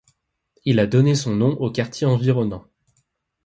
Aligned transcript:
Il 0.65 0.79
a 0.79 0.87
donné 0.87 1.13
son 1.13 1.35
nom 1.35 1.51
au 1.61 1.69
quartier 1.69 2.07
environnant. 2.07 2.65